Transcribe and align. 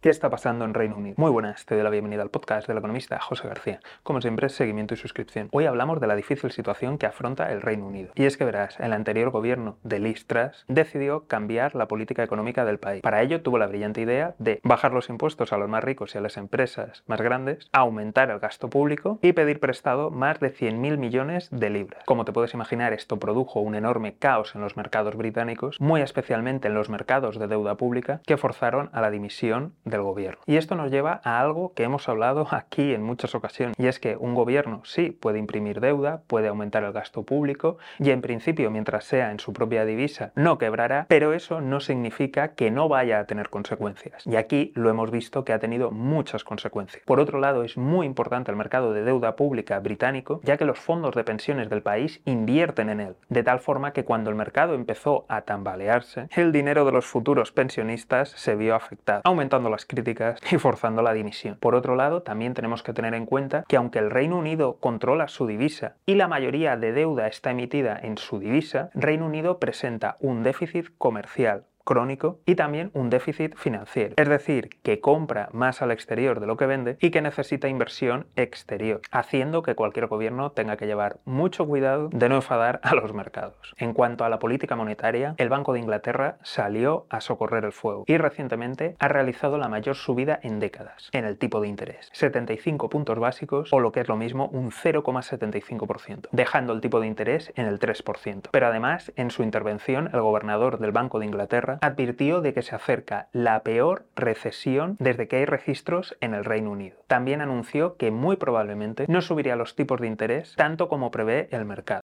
¿Qué 0.00 0.10
está 0.10 0.30
pasando 0.30 0.64
en 0.64 0.74
Reino 0.74 0.96
Unido? 0.96 1.16
Muy 1.18 1.32
buenas, 1.32 1.66
te 1.66 1.74
doy 1.74 1.82
la 1.82 1.90
bienvenida 1.90 2.22
al 2.22 2.30
podcast 2.30 2.68
del 2.68 2.78
economista 2.78 3.18
José 3.18 3.48
García. 3.48 3.80
Como 4.04 4.20
siempre, 4.20 4.48
seguimiento 4.48 4.94
y 4.94 4.96
suscripción. 4.96 5.48
Hoy 5.50 5.66
hablamos 5.66 6.00
de 6.00 6.06
la 6.06 6.14
difícil 6.14 6.52
situación 6.52 6.98
que 6.98 7.06
afronta 7.06 7.50
el 7.50 7.60
Reino 7.60 7.88
Unido. 7.88 8.12
Y 8.14 8.26
es 8.26 8.36
que 8.36 8.44
verás, 8.44 8.78
el 8.78 8.92
anterior 8.92 9.30
gobierno 9.30 9.76
de 9.82 9.98
Liz 9.98 10.24
Truss 10.24 10.64
decidió 10.68 11.26
cambiar 11.26 11.74
la 11.74 11.88
política 11.88 12.22
económica 12.22 12.64
del 12.64 12.78
país. 12.78 13.02
Para 13.02 13.22
ello 13.22 13.42
tuvo 13.42 13.58
la 13.58 13.66
brillante 13.66 14.00
idea 14.00 14.36
de 14.38 14.60
bajar 14.62 14.92
los 14.92 15.08
impuestos 15.08 15.52
a 15.52 15.58
los 15.58 15.68
más 15.68 15.82
ricos 15.82 16.14
y 16.14 16.18
a 16.18 16.20
las 16.20 16.36
empresas 16.36 17.02
más 17.08 17.20
grandes, 17.20 17.68
aumentar 17.72 18.30
el 18.30 18.38
gasto 18.38 18.70
público 18.70 19.18
y 19.20 19.32
pedir 19.32 19.58
prestado 19.58 20.12
más 20.12 20.38
de 20.38 20.54
100.000 20.54 20.96
millones 20.96 21.48
de 21.50 21.70
libras. 21.70 22.04
Como 22.04 22.24
te 22.24 22.30
puedes 22.30 22.54
imaginar, 22.54 22.92
esto 22.92 23.18
produjo 23.18 23.58
un 23.58 23.74
enorme 23.74 24.14
caos 24.14 24.54
en 24.54 24.60
los 24.60 24.76
mercados 24.76 25.16
británicos, 25.16 25.80
muy 25.80 26.02
especialmente 26.02 26.68
en 26.68 26.74
los 26.74 26.88
mercados 26.88 27.36
de 27.36 27.48
deuda 27.48 27.74
pública, 27.74 28.20
que 28.24 28.36
forzaron 28.36 28.90
a 28.92 29.00
la 29.00 29.10
dimisión 29.10 29.74
del 29.88 30.02
gobierno. 30.02 30.40
Y 30.46 30.56
esto 30.56 30.74
nos 30.74 30.90
lleva 30.90 31.20
a 31.24 31.40
algo 31.40 31.72
que 31.74 31.84
hemos 31.84 32.08
hablado 32.08 32.46
aquí 32.52 32.94
en 32.94 33.02
muchas 33.02 33.34
ocasiones, 33.34 33.76
y 33.78 33.86
es 33.86 33.98
que 33.98 34.16
un 34.16 34.34
gobierno 34.34 34.82
sí 34.84 35.10
puede 35.10 35.38
imprimir 35.38 35.80
deuda, 35.80 36.22
puede 36.26 36.48
aumentar 36.48 36.84
el 36.84 36.92
gasto 36.92 37.22
público, 37.22 37.78
y 37.98 38.10
en 38.10 38.20
principio, 38.20 38.70
mientras 38.70 39.04
sea 39.04 39.30
en 39.30 39.40
su 39.40 39.52
propia 39.52 39.84
divisa, 39.84 40.32
no 40.34 40.58
quebrará, 40.58 41.06
pero 41.08 41.32
eso 41.32 41.60
no 41.60 41.80
significa 41.80 42.48
que 42.48 42.70
no 42.70 42.88
vaya 42.88 43.20
a 43.20 43.24
tener 43.24 43.50
consecuencias. 43.50 44.26
Y 44.26 44.36
aquí 44.36 44.72
lo 44.74 44.90
hemos 44.90 45.10
visto 45.10 45.44
que 45.44 45.52
ha 45.52 45.58
tenido 45.58 45.90
muchas 45.90 46.44
consecuencias. 46.44 47.02
Por 47.04 47.20
otro 47.20 47.38
lado, 47.40 47.62
es 47.64 47.76
muy 47.76 48.06
importante 48.06 48.50
el 48.50 48.56
mercado 48.56 48.92
de 48.92 49.04
deuda 49.04 49.36
pública 49.36 49.78
británico, 49.80 50.40
ya 50.44 50.56
que 50.56 50.64
los 50.64 50.78
fondos 50.78 51.14
de 51.14 51.24
pensiones 51.24 51.68
del 51.70 51.82
país 51.82 52.20
invierten 52.24 52.90
en 52.90 53.00
él, 53.00 53.16
de 53.28 53.42
tal 53.42 53.60
forma 53.60 53.92
que 53.92 54.04
cuando 54.04 54.30
el 54.30 54.36
mercado 54.36 54.74
empezó 54.74 55.24
a 55.28 55.42
tambalearse, 55.42 56.28
el 56.36 56.52
dinero 56.52 56.84
de 56.84 56.92
los 56.92 57.06
futuros 57.06 57.52
pensionistas 57.52 58.30
se 58.30 58.56
vio 58.56 58.74
afectado, 58.74 59.22
aumentando 59.24 59.70
la 59.70 59.76
críticas 59.86 60.40
y 60.52 60.58
forzando 60.58 61.02
la 61.02 61.12
dimisión. 61.12 61.56
Por 61.60 61.74
otro 61.74 61.96
lado, 61.96 62.22
también 62.22 62.54
tenemos 62.54 62.82
que 62.82 62.92
tener 62.92 63.14
en 63.14 63.26
cuenta 63.26 63.64
que 63.68 63.76
aunque 63.76 63.98
el 63.98 64.10
Reino 64.10 64.38
Unido 64.38 64.76
controla 64.80 65.28
su 65.28 65.46
divisa 65.46 65.96
y 66.06 66.14
la 66.14 66.28
mayoría 66.28 66.76
de 66.76 66.92
deuda 66.92 67.26
está 67.26 67.50
emitida 67.50 67.98
en 68.02 68.18
su 68.18 68.38
divisa, 68.38 68.90
Reino 68.94 69.26
Unido 69.26 69.58
presenta 69.58 70.16
un 70.20 70.42
déficit 70.42 70.86
comercial 70.98 71.64
crónico 71.88 72.38
y 72.44 72.54
también 72.54 72.90
un 72.92 73.08
déficit 73.08 73.56
financiero. 73.56 74.12
Es 74.18 74.28
decir, 74.28 74.68
que 74.82 75.00
compra 75.00 75.48
más 75.52 75.80
al 75.80 75.90
exterior 75.90 76.38
de 76.38 76.46
lo 76.46 76.58
que 76.58 76.66
vende 76.66 76.98
y 77.00 77.10
que 77.10 77.22
necesita 77.22 77.66
inversión 77.66 78.26
exterior, 78.36 79.00
haciendo 79.10 79.62
que 79.62 79.74
cualquier 79.74 80.06
gobierno 80.06 80.52
tenga 80.52 80.76
que 80.76 80.86
llevar 80.86 81.16
mucho 81.24 81.66
cuidado 81.66 82.10
de 82.12 82.28
no 82.28 82.34
enfadar 82.34 82.80
a 82.82 82.94
los 82.94 83.14
mercados. 83.14 83.74
En 83.78 83.94
cuanto 83.94 84.26
a 84.26 84.28
la 84.28 84.38
política 84.38 84.76
monetaria, 84.76 85.34
el 85.38 85.48
Banco 85.48 85.72
de 85.72 85.78
Inglaterra 85.80 86.36
salió 86.42 87.06
a 87.08 87.22
socorrer 87.22 87.64
el 87.64 87.72
fuego 87.72 88.04
y 88.06 88.18
recientemente 88.18 88.94
ha 88.98 89.08
realizado 89.08 89.56
la 89.56 89.68
mayor 89.68 89.96
subida 89.96 90.38
en 90.42 90.60
décadas 90.60 91.08
en 91.12 91.24
el 91.24 91.38
tipo 91.38 91.58
de 91.62 91.68
interés, 91.68 92.10
75 92.12 92.90
puntos 92.90 93.18
básicos 93.18 93.72
o 93.72 93.80
lo 93.80 93.92
que 93.92 94.00
es 94.00 94.08
lo 94.08 94.16
mismo 94.16 94.48
un 94.52 94.72
0,75%, 94.72 96.28
dejando 96.32 96.74
el 96.74 96.82
tipo 96.82 97.00
de 97.00 97.06
interés 97.06 97.50
en 97.56 97.64
el 97.64 97.78
3%. 97.78 98.50
Pero 98.50 98.66
además, 98.66 99.10
en 99.16 99.30
su 99.30 99.42
intervención, 99.42 100.10
el 100.12 100.20
gobernador 100.20 100.78
del 100.78 100.92
Banco 100.92 101.18
de 101.18 101.24
Inglaterra 101.24 101.77
advirtió 101.80 102.40
de 102.40 102.54
que 102.54 102.62
se 102.62 102.74
acerca 102.74 103.28
la 103.32 103.62
peor 103.62 104.06
recesión 104.16 104.96
desde 104.98 105.28
que 105.28 105.36
hay 105.36 105.44
registros 105.44 106.16
en 106.20 106.34
el 106.34 106.44
Reino 106.44 106.70
Unido. 106.70 106.98
También 107.06 107.40
anunció 107.40 107.96
que 107.96 108.10
muy 108.10 108.36
probablemente 108.36 109.06
no 109.08 109.22
subiría 109.22 109.56
los 109.56 109.74
tipos 109.76 110.00
de 110.00 110.06
interés 110.06 110.54
tanto 110.56 110.88
como 110.88 111.10
prevé 111.10 111.48
el 111.50 111.64
mercado. 111.64 112.02